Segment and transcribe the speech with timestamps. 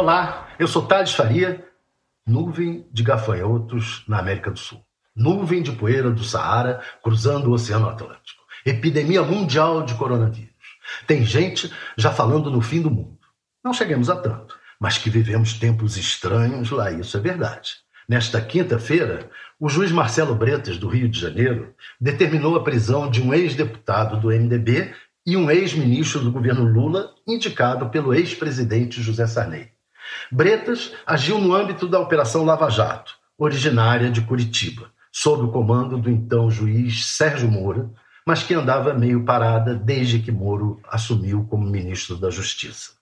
[0.00, 1.66] Olá, eu sou Thales Faria.
[2.24, 4.80] Nuvem de gafanhotos na América do Sul.
[5.14, 8.40] Nuvem de poeira do Saara cruzando o Oceano Atlântico.
[8.64, 10.54] Epidemia mundial de coronavírus.
[11.04, 13.18] Tem gente já falando no fim do mundo.
[13.62, 17.72] Não cheguemos a tanto, mas que vivemos tempos estranhos, lá isso é verdade.
[18.08, 19.28] Nesta quinta-feira,
[19.58, 24.28] o juiz Marcelo Bretas, do Rio de Janeiro, determinou a prisão de um ex-deputado do
[24.28, 24.94] MDB
[25.26, 29.76] e um ex-ministro do governo Lula, indicado pelo ex-presidente José Sarney.
[30.30, 36.10] Bretas agiu no âmbito da Operação Lava Jato, originária de Curitiba, sob o comando do
[36.10, 37.94] então juiz Sérgio Moro,
[38.26, 42.92] mas que andava meio parada desde que Moro assumiu como ministro da Justiça.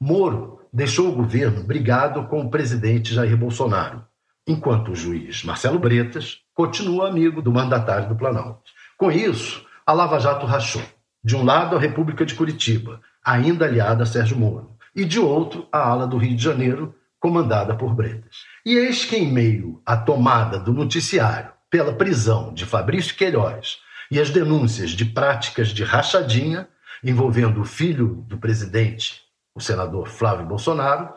[0.00, 4.04] Moro deixou o governo brigado com o presidente Jair Bolsonaro,
[4.46, 8.62] enquanto o juiz Marcelo Bretas continua amigo do mandatário do Planalto.
[8.96, 10.82] Com isso, a Lava Jato rachou.
[11.22, 15.66] De um lado, a República de Curitiba, ainda aliada a Sérgio Moro, e de outro,
[15.72, 18.44] a ala do Rio de Janeiro, comandada por Bretas.
[18.64, 23.78] E eis que, em meio à tomada do noticiário pela prisão de Fabrício Queiroz
[24.10, 26.68] e as denúncias de práticas de rachadinha
[27.02, 29.22] envolvendo o filho do presidente,
[29.54, 31.14] o senador Flávio Bolsonaro,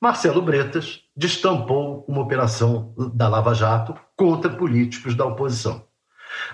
[0.00, 5.84] Marcelo Bretas destampou uma operação da Lava Jato contra políticos da oposição.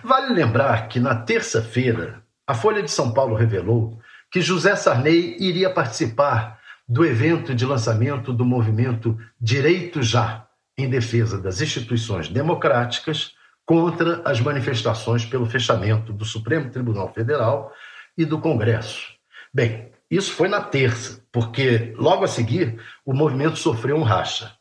[0.03, 5.71] Vale lembrar que na terça-feira, a Folha de São Paulo revelou que José Sarney iria
[5.71, 10.47] participar do evento de lançamento do movimento Direito Já,
[10.79, 13.33] em defesa das instituições democráticas
[13.65, 17.73] contra as manifestações pelo fechamento do Supremo Tribunal Federal
[18.17, 19.15] e do Congresso.
[19.53, 24.53] Bem, isso foi na terça, porque logo a seguir o movimento sofreu um racha.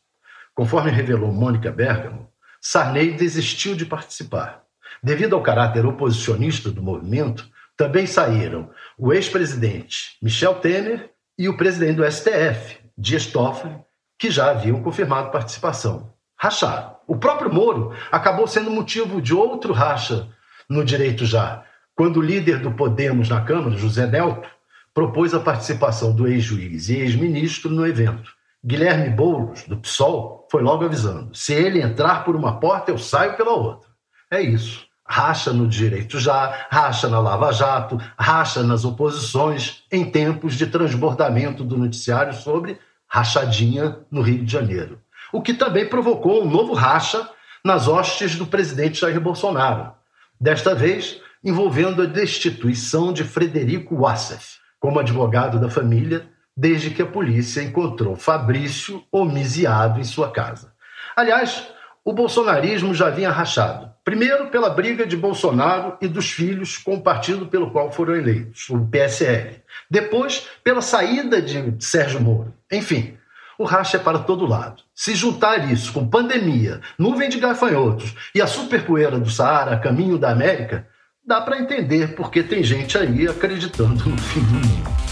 [0.54, 2.28] Conforme revelou Mônica Bergamo,
[2.60, 4.62] Sarney desistiu de participar.
[5.02, 11.96] Devido ao caráter oposicionista do movimento, também saíram o ex-presidente Michel Temer e o presidente
[11.96, 13.76] do STF, Dias Toffoli,
[14.18, 16.14] que já haviam confirmado participação.
[16.38, 16.96] Racharam.
[17.06, 20.28] O próprio Moro acabou sendo motivo de outro racha
[20.68, 21.64] no direito já,
[21.94, 24.48] quando o líder do Podemos na Câmara, José Nelto,
[24.92, 28.32] propôs a participação do ex-juiz e ex-ministro no evento.
[28.64, 33.36] Guilherme Boulos, do PSOL, foi logo avisando: se ele entrar por uma porta, eu saio
[33.36, 33.88] pela outra.
[34.30, 40.54] É isso racha no direito já, racha na Lava Jato, racha nas oposições, em tempos
[40.54, 45.00] de transbordamento do noticiário sobre rachadinha no Rio de Janeiro.
[45.32, 47.28] O que também provocou um novo racha
[47.64, 49.92] nas hostes do presidente Jair Bolsonaro,
[50.40, 57.06] desta vez envolvendo a destituição de Frederico Wassef como advogado da família, desde que a
[57.06, 60.72] polícia encontrou Fabrício homiciado em sua casa.
[61.14, 61.68] Aliás,
[62.04, 63.95] o bolsonarismo já vinha rachado.
[64.06, 68.70] Primeiro, pela briga de Bolsonaro e dos filhos com o partido pelo qual foram eleitos,
[68.70, 69.60] o PSL.
[69.90, 72.54] Depois, pela saída de Sérgio Moro.
[72.70, 73.18] Enfim,
[73.58, 74.84] o racha é para todo lado.
[74.94, 80.30] Se juntar isso com pandemia, nuvem de gafanhotos e a superpoeira do Saara caminho da
[80.30, 80.86] América,
[81.26, 85.05] dá para entender porque tem gente aí acreditando no fim do mundo.